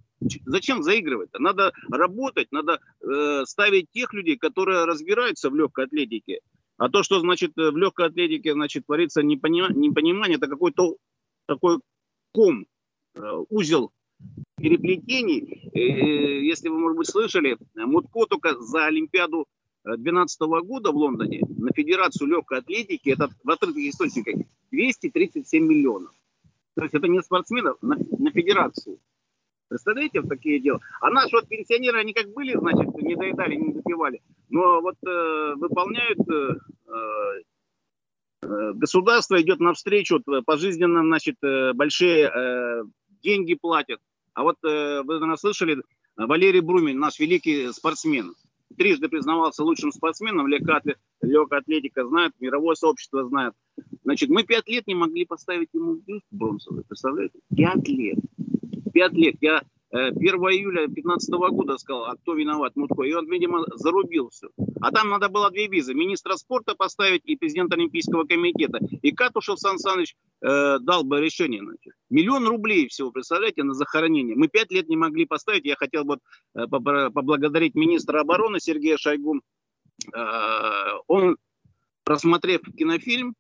[0.44, 1.40] Зачем заигрывать-то?
[1.40, 6.40] Надо работать, надо э, ставить тех людей, которые разбираются в легкой атлетике.
[6.76, 10.96] А то, что значит в легкой атлетике значит творится непонимание, непонимание это какой-то
[11.46, 11.78] такой
[12.32, 12.66] ком,
[13.14, 13.92] э, узел
[14.56, 15.70] переплетений.
[15.72, 19.46] Э, если вы, может быть, слышали, Мутко только за Олимпиаду
[19.84, 24.36] 2012 года в Лондоне на Федерацию легкой атлетики, это в открытых источниках,
[24.70, 26.12] 237 миллионов.
[26.74, 28.98] То есть это не спортсменов, на, на федерацию.
[29.68, 30.80] Представляете, вот такие дела.
[31.00, 35.54] А наши вот пенсионеры, они как были, значит, не доедали, не запивали, но вот э,
[35.56, 36.56] выполняют, э,
[38.42, 42.82] э, государство идет навстречу, вот, пожизненно, значит, э, большие э,
[43.22, 44.00] деньги платят.
[44.34, 45.80] А вот э, вы, наверное, слышали,
[46.16, 48.34] Валерий Брумин, наш великий спортсмен,
[48.76, 50.82] трижды признавался лучшим спортсменом, легкая
[51.22, 53.54] атлетика знает, мировое сообщество знает.
[54.04, 57.38] Значит, мы пять лет не могли поставить ему бюст бронзовый, представляете?
[57.54, 58.18] Пять лет
[58.90, 59.36] пять лет.
[59.40, 63.02] Я 1 э, июля 2015 года сказал, а кто виноват, Мутко.
[63.02, 64.48] И он, видимо, зарубил все.
[64.80, 65.94] А там надо было две визы.
[65.94, 68.78] Министра спорта поставить и президента Олимпийского комитета.
[69.02, 71.62] И Катушев Сан Саныч э, дал бы решение.
[71.62, 71.94] Значит.
[72.08, 74.36] Миллион рублей всего, представляете, на захоронение.
[74.36, 75.64] Мы пять лет не могли поставить.
[75.64, 76.18] Я хотел бы
[76.54, 79.40] э, поблагодарить министра обороны Сергея Шойгу.
[80.14, 81.36] Э, он,
[82.04, 83.34] просмотрев кинофильм,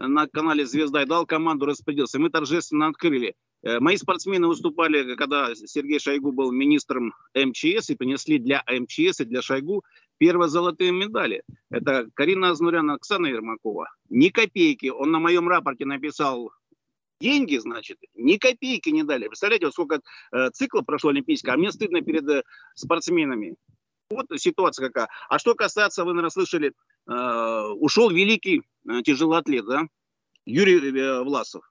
[0.00, 2.18] на канале «Звезда» и дал команду распределился.
[2.18, 3.36] Мы торжественно открыли
[3.80, 9.42] мои спортсмены выступали, когда Сергей Шойгу был министром МЧС, и принесли для МЧС и для
[9.42, 9.84] Шойгу
[10.18, 11.42] первые золотые медали.
[11.70, 13.88] Это Карина Азнурян, Оксана Ермакова.
[14.08, 14.88] Ни копейки.
[14.88, 16.50] Он на моем рапорте написал
[17.20, 19.28] деньги, значит, ни копейки не дали.
[19.28, 20.00] Представляете, вот сколько
[20.32, 22.42] э, циклов прошло олимпийского, а мне стыдно перед э,
[22.74, 23.56] спортсменами.
[24.10, 25.08] Вот ситуация какая.
[25.28, 26.72] А что касается, вы, наверное, слышали,
[27.08, 29.82] э, ушел великий э, тяжелоатлет, да,
[30.44, 31.64] Юрий э, Власов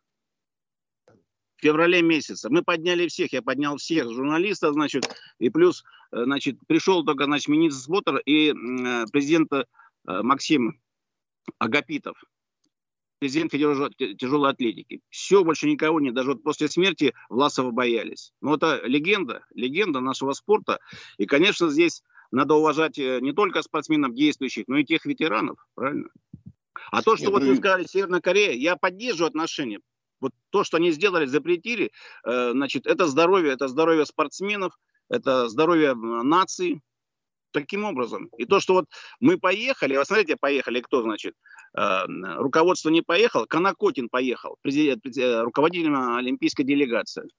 [1.63, 2.49] феврале месяце.
[2.49, 7.47] Мы подняли всех, я поднял всех журналистов, значит, и плюс, э, значит, пришел только, значит,
[7.47, 9.63] министр спорта и э, президент э,
[10.05, 10.79] Максим
[11.59, 12.21] Агапитов,
[13.19, 15.01] президент Федерации тяжелой атлетики.
[15.09, 16.13] Все, больше никого нет.
[16.13, 18.33] Даже вот после смерти Власова боялись.
[18.41, 20.79] Но это легенда, легенда нашего спорта.
[21.17, 26.09] И, конечно, здесь надо уважать не только спортсменов действующих, но и тех ветеранов, правильно?
[26.91, 29.79] А то, что Нет, вот вы сказали, Северная Корея, я поддерживаю отношения.
[30.23, 31.91] Вот то, что они сделали, запретили,
[32.25, 34.73] э, значит, это здоровье, это здоровье спортсменов,
[35.09, 36.81] это здоровье нации.
[37.51, 38.29] Таким образом.
[38.39, 38.85] И то, что вот
[39.19, 41.35] мы поехали, вы смотрите, поехали, кто, значит,
[41.77, 42.05] э,
[42.37, 47.29] руководство не поехало, Канакотин поехал, президент, э, руководителем олимпийской делегации.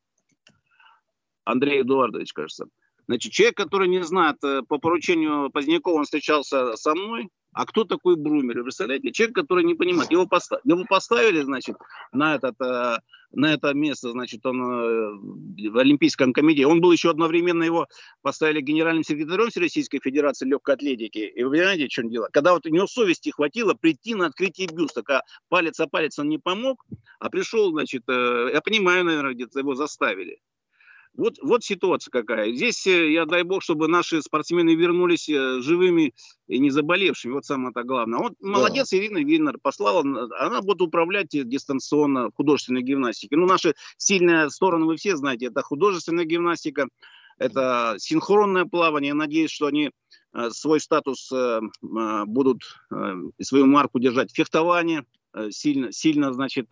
[1.44, 2.66] Андрей Эдуардович, кажется.
[3.08, 8.16] Значит, человек, который не знает, по поручению Позднякова он встречался со мной, а кто такой
[8.16, 8.62] Брумер?
[8.62, 9.12] Представляете?
[9.12, 10.10] Человек, который не понимает.
[10.10, 11.76] Его, поста его поставили, значит,
[12.12, 12.98] на, этот, э,
[13.32, 16.66] на это место, значит, он э, в Олимпийском комитете.
[16.66, 17.86] Он был еще одновременно, его
[18.22, 21.18] поставили генеральным секретарем Всероссийской Федерации легкой атлетики.
[21.18, 22.28] И вы понимаете, в чем дело?
[22.32, 26.28] Когда вот у него совести хватило прийти на открытие бюста, когда палец о палец он
[26.28, 26.84] не помог,
[27.20, 30.40] а пришел, значит, э, я понимаю, наверное, где-то его заставили.
[31.16, 32.52] Вот, вот ситуация какая.
[32.52, 36.12] Здесь, э, я дай бог, чтобы наши спортсмены вернулись э, живыми
[36.48, 37.32] и не заболевшими.
[37.32, 38.18] Вот самое-то главное.
[38.18, 38.48] Вот да.
[38.48, 43.38] молодец Ирина Вильнер послала, она будет управлять дистанционно художественной гимнастикой.
[43.38, 46.88] Ну, наши сильные стороны вы все знаете, это художественная гимнастика,
[47.38, 49.08] это синхронное плавание.
[49.08, 49.90] Я надеюсь, что они
[50.50, 51.32] свой статус
[51.80, 52.62] будут,
[53.40, 55.04] свою марку держать фехтование,
[55.50, 56.68] сильно, сильно, значит,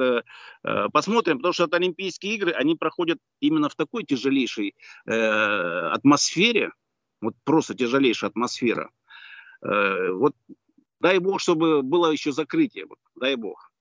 [0.92, 6.72] посмотрим, потому что от Олимпийские игры, они проходят именно в такой тяжелейшей атмосфере,
[7.20, 8.90] вот просто тяжелейшая атмосфера.
[9.62, 10.34] Вот
[11.00, 13.71] дай бог, чтобы было еще закрытие, дай бог.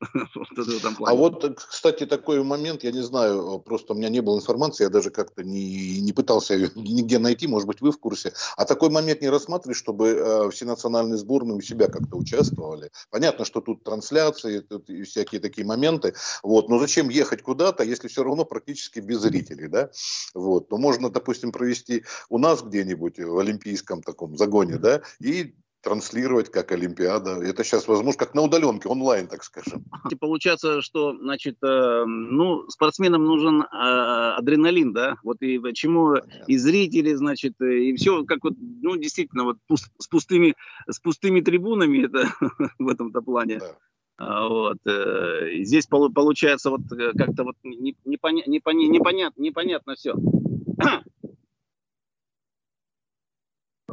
[1.06, 4.90] А вот, кстати, такой момент, я не знаю, просто у меня не было информации, я
[4.90, 8.32] даже как-то не, не пытался ее нигде найти, может быть, вы в курсе.
[8.56, 12.90] А такой момент не рассматривали, чтобы э, все национальные сборные у себя как-то участвовали.
[13.10, 18.08] Понятно, что тут трансляции тут и всякие такие моменты, вот, но зачем ехать куда-то, если
[18.08, 19.90] все равно практически без зрителей, да?
[20.34, 26.50] Вот, то можно, допустим, провести у нас где-нибудь в олимпийском таком загоне, да, и транслировать
[26.50, 27.42] как Олимпиада.
[27.42, 29.84] Это сейчас возможно как на удаленке, онлайн, так скажем.
[30.20, 36.44] Получается, что, значит, э, ну, спортсменам нужен э, адреналин, да, вот и почему Понятно.
[36.46, 40.54] и зрители, значит, э, и все, как вот, ну, действительно, вот пуст, с пустыми,
[40.88, 42.28] с пустыми трибунами это
[42.78, 43.58] в этом-то плане.
[43.58, 43.76] Да.
[44.20, 44.78] А, вот.
[44.86, 50.14] Э, здесь получается вот э, как-то вот непоня, непоня, непонятно, непонятно все.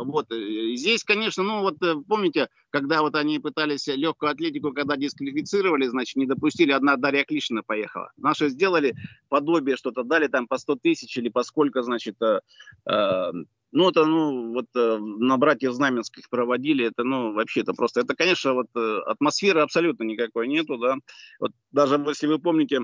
[0.06, 0.32] Вот.
[0.32, 5.88] Э, здесь, конечно, ну вот э, помните, когда вот они пытались легкую атлетику, когда дисквалифицировали,
[5.88, 8.12] значит, не допустили, одна Дарья Клишина поехала.
[8.18, 8.96] Наши сделали
[9.30, 12.42] подобие, что-то дали там по 100 тысяч или по сколько, значит, э,
[12.90, 13.32] э,
[13.72, 18.16] ну, это, ну, вот э, на братьев Знаменских проводили, это, ну, вообще это просто, это,
[18.16, 20.96] конечно, вот э, атмосферы абсолютно никакой нету, да.
[21.40, 22.82] Вот даже если вы помните,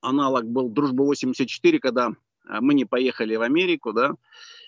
[0.00, 2.12] аналог был «Дружба-84», когда
[2.60, 4.14] мы не поехали в Америку, да,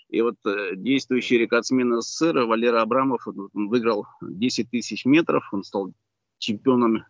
[0.09, 5.93] и вот э, действующий рекордсмен СССР Валера Абрамов он выиграл 10 тысяч метров, он стал
[6.39, 7.05] чемпионом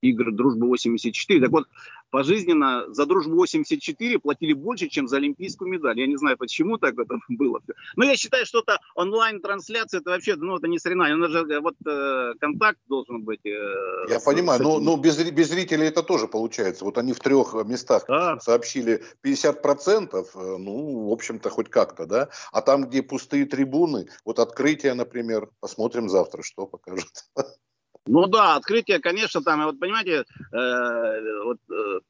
[0.00, 1.40] игр «Дружба-84».
[1.40, 1.66] Так вот,
[2.10, 5.98] пожизненно за «Дружбу-84» платили больше, чем за олимпийскую медаль.
[5.98, 7.60] Я не знаю, почему так это было.
[7.96, 11.16] Но я считаю, что это онлайн-трансляция, это вообще, ну, это не соревнование.
[11.16, 13.44] У же вот э, контакт должен быть.
[13.44, 16.84] Э, я с, понимаю, с но, но без, без зрителей это тоже получается.
[16.84, 18.38] Вот они в трех местах да.
[18.40, 22.28] сообщили 50%, э, ну, в общем-то, хоть как-то, да?
[22.52, 27.26] А там, где пустые трибуны, вот открытие, например, посмотрим завтра, что покажет.
[28.12, 32.00] Ну да, открытие, конечно, там, вот понимаете, э, вот, э,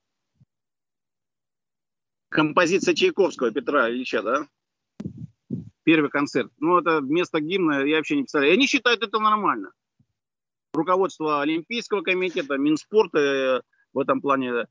[2.30, 4.46] композиция Чайковского Петра Ильича, да?
[5.82, 6.50] Первый концерт.
[6.58, 8.54] Ну, это вместо гимна я вообще не представляю.
[8.54, 9.72] И они считают это нормально.
[10.72, 14.68] Руководство Олимпийского комитета, Минспорта э, в этом плане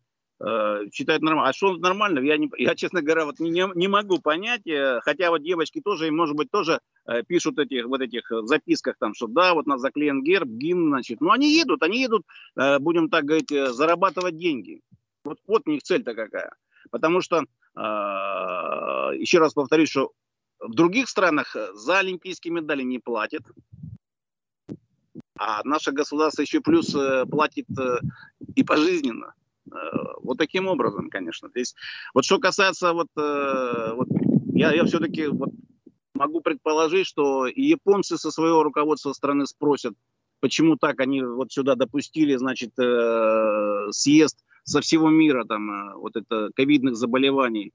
[0.92, 1.50] считают нормально.
[1.50, 5.32] А что нормально, я, не, я честно говоря, вот не, не могу понять, э, хотя
[5.32, 9.54] вот девочки тоже, может быть, тоже э, пишут этих, вот этих записках там, что да,
[9.54, 12.26] вот нас заклеен герб, гимн, значит, ну они едут, они едут,
[12.56, 14.82] э, будем так говорить, э, зарабатывать деньги.
[15.26, 16.54] Вот, вот у них цель-то какая.
[16.90, 17.82] Потому что, э,
[19.18, 20.14] еще раз повторюсь, что
[20.60, 23.44] в других странах за олимпийские медали не платят,
[25.40, 28.00] а наше государство еще плюс э, платит э,
[28.56, 29.34] и пожизненно.
[29.72, 31.50] Э, вот таким образом, конечно.
[31.50, 31.76] То есть,
[32.14, 34.08] вот что касается, вот, э, вот
[34.54, 35.50] я, я все-таки вот
[36.14, 39.94] могу предположить, что и японцы со своего руководства страны спросят,
[40.40, 46.50] почему так они вот сюда допустили, значит, э, съезд со всего мира, там, вот это
[46.56, 47.72] ковидных заболеваний.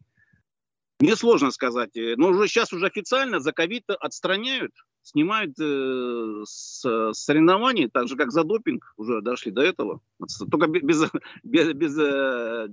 [1.01, 4.73] Мне сложно сказать, но уже сейчас уже официально за ковид отстраняют
[5.05, 10.01] снимают э, с соревнований, так же как за допинг, уже дошли до этого,
[10.51, 11.03] только без,
[11.43, 12.69] без, без э,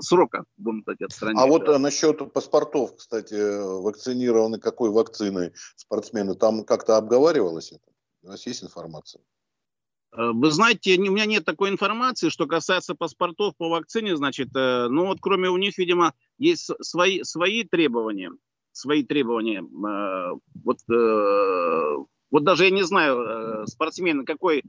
[0.00, 1.42] срока будем так отстранять.
[1.42, 1.68] А вот.
[1.68, 3.34] Э, насчет паспортов, кстати,
[3.82, 7.90] вакцинированы какой вакциной спортсмены, там как-то обговаривалось это?
[8.22, 9.20] У вас есть информация?
[10.12, 14.86] Э, вы знаете, у меня нет такой информации, что касается паспортов по вакцине, значит, э,
[14.88, 18.30] ну вот кроме у них, видимо, есть свои, свои требования
[18.72, 19.62] свои требования.
[19.62, 21.96] Э, вот, э,
[22.30, 24.62] вот даже я не знаю, э, спортсмены какой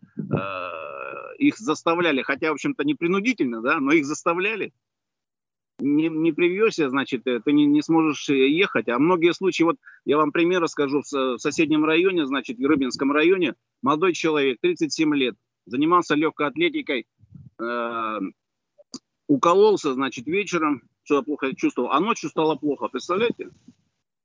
[1.38, 4.74] их заставляли, хотя, в общем-то, не принудительно, да, но их заставляли.
[5.80, 8.88] Не, не привьешься, значит, ты не, не сможешь ехать.
[8.88, 13.56] А многие случаи, вот я вам пример расскажу, в, соседнем районе, значит, в Рыбинском районе,
[13.82, 15.36] молодой человек, 37 лет,
[15.66, 17.08] занимался легкой атлетикой,
[17.60, 18.20] э,
[19.28, 23.50] укололся, значит, вечером, что плохо чувствовал, а ночью стало плохо, представляете?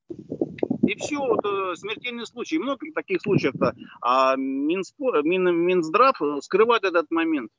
[0.09, 2.57] И все, вот, э, смертельный случай.
[2.57, 3.75] Много таких случаев-то.
[4.01, 7.51] А Минспо, Мин, Минздрав скрывает этот момент.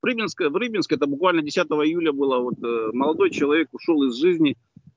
[0.00, 2.38] В Рыбинске, в Рыбинске это буквально 10 июля было.
[2.38, 4.56] Вот, э, молодой человек ушел из жизни,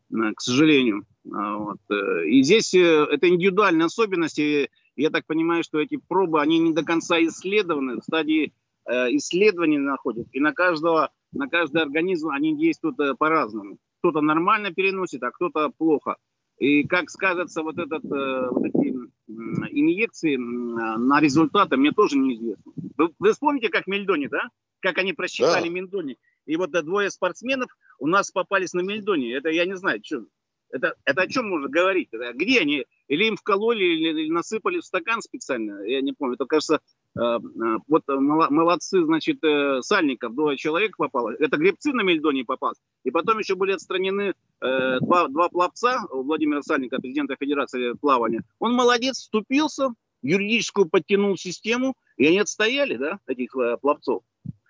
[0.09, 1.05] э, к сожалению.
[1.31, 1.79] А, вот.
[2.25, 4.69] И здесь это индивидуальные особенности.
[4.95, 8.53] Я так понимаю, что эти пробы, они не до конца исследованы, в стадии
[8.87, 10.27] исследований находят.
[10.31, 13.79] И на каждого, на каждый организм они действуют по-разному.
[13.99, 16.17] кто-то нормально переносит, а кто-то плохо.
[16.57, 18.93] И как скажется вот, этот, э, вот эти
[19.27, 22.71] инъекции на результаты, мне тоже неизвестно.
[22.97, 24.49] Вы, вы вспомните, как Мельдони, да?
[24.79, 25.69] Как они просчитали да.
[25.69, 26.17] Мельдони.
[26.45, 29.35] И вот двое спортсменов у нас попались на Мельдони.
[29.35, 30.25] Это я не знаю, что.
[30.69, 32.09] Это, это о чем можно говорить?
[32.11, 32.85] Это, где они?
[33.07, 35.83] Или им вкололи, или, или насыпали в стакан специально?
[35.83, 36.35] Я не помню.
[36.35, 41.33] Это, кажется, э, э, вот молодцы, значит, э, Сальников, двое человек попало.
[41.39, 42.77] Это гребцы на Мельдоне попались.
[43.03, 48.41] И потом еще были отстранены два, два пловца, Владимира Сальникова, президента Федерации плавания.
[48.59, 49.89] Он молодец, вступился,
[50.21, 54.23] юридическую подтянул систему, и они отстояли, да, этих пловцов.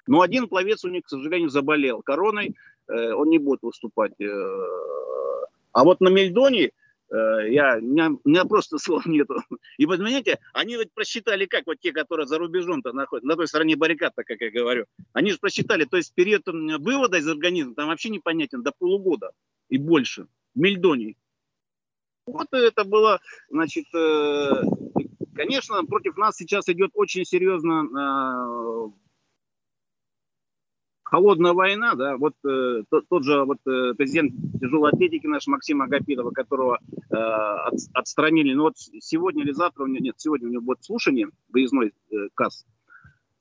[0.06, 2.56] Но один пловец у них, к сожалению, заболел короной,
[2.88, 4.14] он не будет выступать
[5.76, 6.72] а вот на Мельдоне э,
[7.12, 9.36] я, у, меня, у меня просто слов нету.
[9.78, 13.76] И понимаете, они вот просчитали как, вот те, которые за рубежом-то находятся, на той стороне
[13.76, 14.86] баррикад как я говорю.
[15.14, 19.32] Они же просчитали, то есть период вывода из организма там вообще непонятен, до полугода
[19.70, 20.28] и больше.
[20.54, 21.16] В Мельдоне.
[22.26, 24.64] Вот это было, значит, э,
[25.36, 29.05] конечно, против нас сейчас идет очень серьезно э,
[31.16, 35.82] холодная война, да, вот э, тот, тот же вот э, президент тяжелой атлетики наш Максим
[35.82, 36.78] Агапитова, которого
[37.10, 40.84] э, от, отстранили, ну вот сегодня или завтра, у него, нет, сегодня у него будет
[40.84, 42.66] слушание, выездной э, КАС.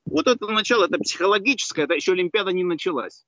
[0.05, 3.27] Вот это начало, это психологическое, это еще Олимпиада не началась.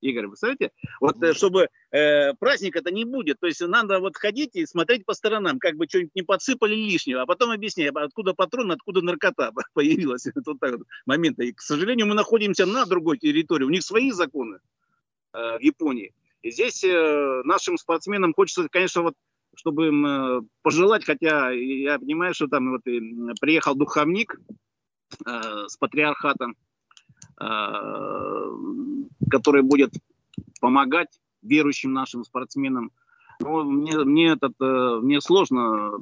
[0.00, 0.72] Игорь, вы представляете?
[1.00, 3.38] Вот э, чтобы э, праздник это не будет.
[3.40, 7.22] То есть надо вот ходить и смотреть по сторонам, как бы что-нибудь не подсыпали лишнего,
[7.22, 10.26] а потом объяснять, откуда патрон, откуда наркота появилась.
[10.34, 11.48] вот так вот моменты.
[11.48, 13.64] И, к сожалению, мы находимся на другой территории.
[13.64, 14.58] У них свои законы
[15.32, 16.14] э, в Японии.
[16.42, 19.14] И здесь э, нашим спортсменам хочется, конечно, вот
[19.56, 23.00] чтобы им э, пожелать, хотя я понимаю, что там вот и
[23.40, 24.40] приехал духовник
[25.26, 26.69] э, с патриархатом, Э,
[29.30, 29.94] который будет
[30.60, 32.92] помогать верующим нашим спортсменам.
[33.40, 35.92] Но мне, мне, этот, э, мне сложно,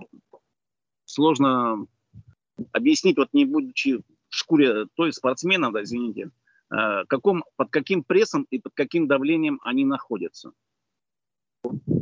[1.04, 1.86] сложно
[2.72, 6.30] объяснить, вот не будучи в шкуре той спортсмена, да, извините,
[6.70, 10.52] э, каком, под каким прессом и под каким давлением они находятся.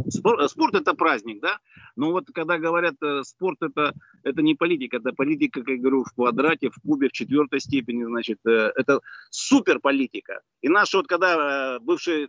[0.08, 1.58] Спорт, спорт это праздник, да?
[1.96, 3.92] Но вот когда говорят, э, спорт это,
[4.22, 8.04] это не политика, это политика, как я говорю, в квадрате, в кубе, в четвертой степени,
[8.04, 10.40] значит, э, это супер политика.
[10.62, 12.28] И наш вот, когда э, бывший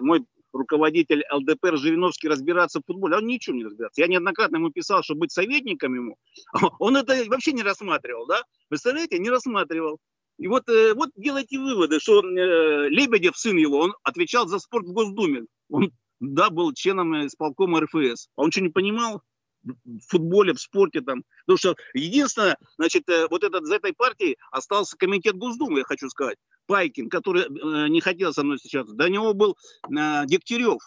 [0.00, 4.00] мой руководитель ЛДПР Жириновский разбираться в футболе, он ничего не разбирается.
[4.00, 6.16] Я неоднократно ему писал, чтобы быть советником ему,
[6.78, 8.42] он это вообще не рассматривал, да?
[8.68, 9.98] Представляете, не рассматривал.
[10.38, 10.64] И вот,
[10.96, 15.44] вот делайте выводы, что Лебедев, сын его, он отвечал за спорт в Госдуме.
[15.68, 18.28] Он да, был членом исполкома РФС.
[18.36, 19.22] А он что, не понимал?
[19.64, 21.22] в футболе, в спорте там.
[21.46, 26.08] Потому что единственное, значит, э, вот этот, за этой партией остался комитет Госдумы, я хочу
[26.08, 28.94] сказать, Пайкин, который э, не хотел со мной встречаться.
[28.94, 29.56] До него был
[29.88, 30.80] э, Дегтярев,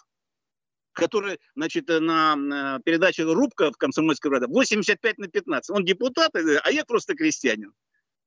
[0.92, 5.70] который, значит, э, на, на передаче «Рубка» в Комсомольской правде 85 на 15.
[5.70, 7.72] Он депутат, а я просто крестьянин.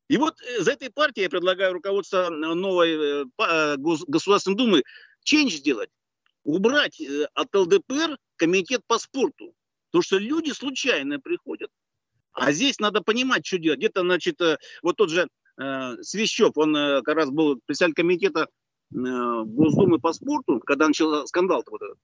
[0.08, 3.26] И вот за этой партией я предлагаю руководство новой
[3.78, 4.84] Государственной Думы
[5.24, 5.92] change сделать
[6.44, 9.54] убрать э, от ЛДПР комитет по спорту.
[9.92, 11.70] Потому что люди случайно приходят.
[12.34, 13.80] А здесь надо понимать, что делать.
[13.80, 18.42] Где-то, значит, э, вот тот же э, Свящев, он э, как раз был председатель комитета
[18.42, 18.48] э,
[18.92, 21.98] Госдумы по спорту, когда начал скандал вот этот.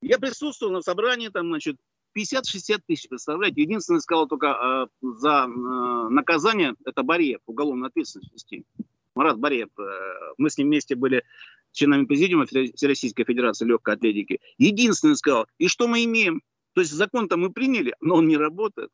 [0.00, 1.76] Я присутствовал на собрании, там, значит,
[2.16, 3.62] 50-60 тысяч, представляете?
[3.62, 8.64] Единственное, сказал только э, за э, наказание, это Барьев, уголовной ответственности.
[9.14, 9.82] Марат Барьев, э,
[10.38, 11.24] мы с ним вместе были
[11.72, 16.42] членами президиума Всероссийской Федерации легкой атлетики, единственный сказал, и что мы имеем?
[16.74, 18.90] То есть закон-то мы приняли, но он не работает.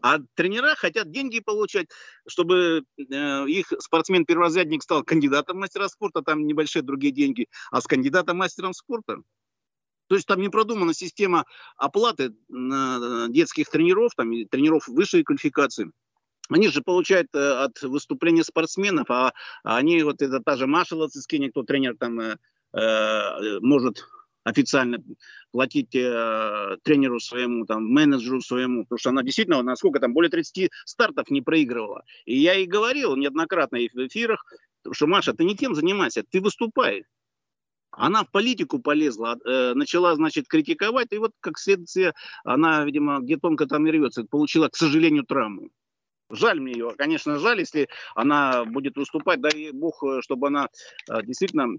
[0.00, 1.88] А тренера хотят деньги получать,
[2.26, 8.38] чтобы э, их спортсмен-перворазрядник стал кандидатом мастера спорта, там небольшие другие деньги, а с кандидатом
[8.38, 9.18] мастером спорта.
[10.08, 15.90] То есть там не продумана система оплаты э, детских тренеров, там, тренеров высшей квалификации
[16.48, 19.32] они же получают э, от выступления спортсменов, а,
[19.64, 22.36] а они, вот это та же Маша Лацискини, кто тренер там э,
[22.72, 24.04] э, может
[24.44, 24.98] официально
[25.52, 30.70] платить э, тренеру своему, там, менеджеру своему, потому что она действительно, насколько там, более 30
[30.84, 32.04] стартов не проигрывала.
[32.24, 34.44] И я и говорил неоднократно и в эфирах,
[34.90, 37.04] что, Маша, ты не тем занимайся, ты выступай.
[37.92, 43.36] Она в политику полезла, э, начала, значит, критиковать, и вот, как следствие, она, видимо, где
[43.36, 45.70] тонко там и рвется, получила, к сожалению, травму.
[46.32, 50.68] Жаль мне ее, конечно, жаль, если она будет выступать, дай бог, э, чтобы она
[51.10, 51.76] э, действительно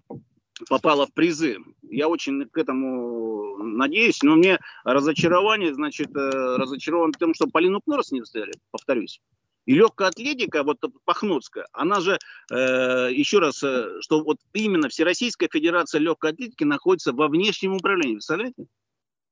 [0.70, 1.58] попала в призы.
[1.82, 8.12] Я очень к этому надеюсь, но мне разочарование, значит, э, разочарован тем, что Полину Кнорс
[8.12, 9.22] не взяли, повторюсь.
[9.66, 12.20] И легкая атлетика, вот Пахнутская, она же,
[12.52, 18.68] э, еще раз, что вот именно Всероссийская Федерация Легкой Атлетики находится во внешнем управлении, представляете?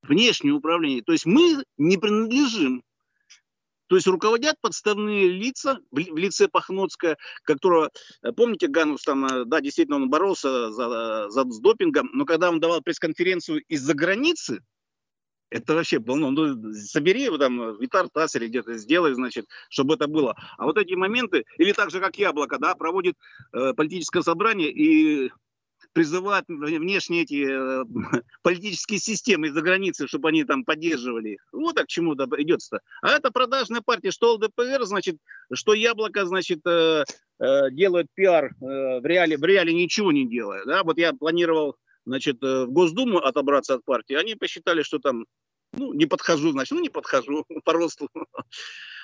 [0.02, 1.04] Внешнее управление.
[1.04, 2.82] То есть мы не принадлежим
[3.92, 7.92] то есть руководят подставные лица в лице Пахноцкая, которого,
[8.24, 12.50] э, помните, Ганус там, э, да, действительно он боролся за, за, с допингом, но когда
[12.50, 14.64] он давал пресс-конференцию из-за границы,
[15.50, 19.96] это вообще был, ну, ну собери его там, Витар Тасс или где-то сделай, значит, чтобы
[19.96, 20.38] это было.
[20.58, 23.18] А вот эти моменты, или так же, как Яблоко, да, проводит
[23.52, 25.32] э, политическое собрание и
[25.94, 27.84] призывать внешние эти э,
[28.42, 31.48] политические системы из-за границы, чтобы они там поддерживали их.
[31.52, 32.80] Вот так к чему идет-то.
[33.02, 35.18] А это продажная партия, что ЛДПР, значит,
[35.54, 37.04] что Яблоко, значит, э,
[37.39, 40.64] э, делает пиар э, в реале, в реале ничего не делая.
[40.66, 40.84] Да?
[40.84, 41.76] Вот я планировал,
[42.06, 45.26] значит, э, в Госдуму отобраться от партии, они посчитали, что там
[45.74, 48.10] ну, не подхожу, значит, ну, не подхожу по росту.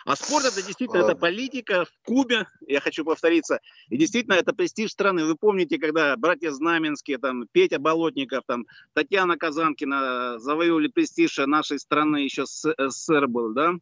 [0.07, 4.91] А спорт это действительно это политика в Кубе, я хочу повториться, и действительно это престиж
[4.91, 5.25] страны.
[5.25, 12.19] Вы помните, когда братья Знаменские, там, Петя Болотников, там, Татьяна Казанкина завоевали престиж нашей страны
[12.19, 13.73] еще с СССР был, да?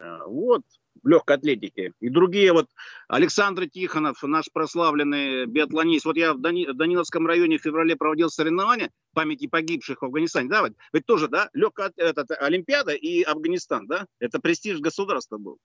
[0.00, 0.62] Э, вот,
[1.04, 1.92] легкой атлетике.
[2.00, 2.68] И другие, вот
[3.08, 6.04] Александр Тихонов, наш прославленный биатлонист.
[6.04, 10.48] Вот я в Дани, Даниловском районе в феврале проводил соревнования памяти погибших в Афганистане.
[10.48, 15.58] Да, вот, ведь тоже, да, легкая этот, Олимпиада и Афганистан, да, это престиж государства был.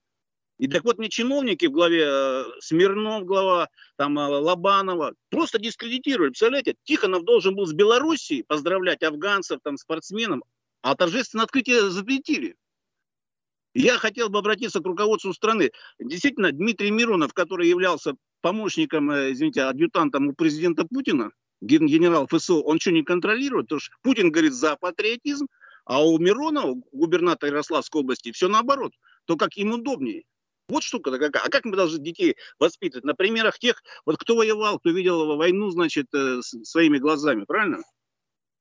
[0.58, 6.30] И так вот мне чиновники в главе э, Смирнов, глава там, э, Лобанова, просто дискредитировали.
[6.30, 10.42] Представляете, Тихонов должен был с Белоруссией поздравлять афганцев, там, спортсменов,
[10.82, 12.56] а торжественное открытие запретили.
[13.78, 15.72] Я хотел бы обратиться к руководству страны.
[16.00, 21.30] Действительно, Дмитрий Миронов, который являлся помощником, э, извините, адъютантом у президента Путина,
[21.62, 23.68] генерал ФСО, он что, не контролирует?
[23.68, 25.48] Потому что Путин говорит за патриотизм,
[25.86, 28.94] а у Миронова, губернатора Ярославской области, все наоборот.
[29.26, 30.24] То, как им удобнее.
[30.70, 31.44] Вот штука-то какая.
[31.44, 33.06] А как мы должны детей воспитывать?
[33.06, 37.84] На примерах тех, вот кто воевал, кто видел войну, значит, э, своими глазами, правильно?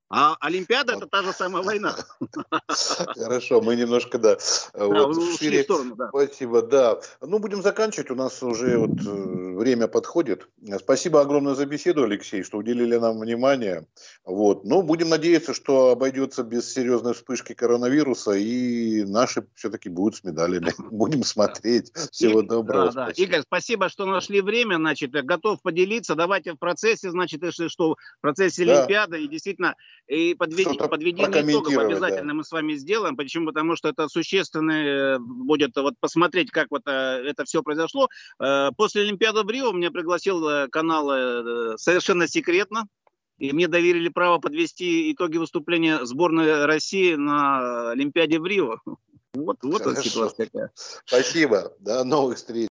[0.08, 1.96] А Олимпиада это та же самая война.
[2.68, 4.38] Хорошо, мы немножко, да,
[4.74, 5.64] вот шире.
[5.64, 6.08] Сторону, да.
[6.10, 7.00] Спасибо, да.
[7.20, 10.48] Ну, будем заканчивать, у нас уже вот э, время подходит.
[10.78, 13.86] Спасибо огромное за беседу, Алексей, что уделили нам внимание.
[14.24, 14.64] Вот.
[14.64, 20.72] Ну, будем надеяться, что обойдется без серьезной вспышки коронавируса, и наши все-таки будут с медалями.
[20.96, 21.92] Будем смотреть.
[22.12, 22.92] Всего доброго.
[22.92, 23.12] Да, да.
[23.12, 26.14] Игорь, спасибо, что нашли время, значит, готов поделиться.
[26.14, 29.74] Давайте в процессе, значит, если что, в процессе Олимпиады, и действительно,
[30.08, 32.34] и подведение, подведение итогов обязательно да.
[32.34, 33.16] мы с вами сделаем.
[33.16, 33.46] Почему?
[33.46, 38.08] Потому что это существенно будет вот посмотреть, как вот э, это все произошло.
[38.40, 41.06] Э, после Олимпиады в Рио меня пригласил э, канал
[41.76, 42.86] совершенно секретно.
[43.38, 48.78] И мне доверили право подвести итоги выступления сборной России на Олимпиаде в Рио.
[49.34, 50.70] Вот, вот ситуация такая.
[51.04, 51.74] Спасибо.
[51.78, 52.64] До новых встреч.